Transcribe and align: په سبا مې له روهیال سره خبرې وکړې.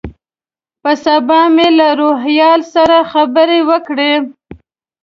په 0.81 0.91
سبا 1.05 1.39
مې 1.55 1.67
له 1.79 1.87
روهیال 2.01 2.61
سره 2.73 2.97
خبرې 3.11 3.59
وکړې. 3.69 4.13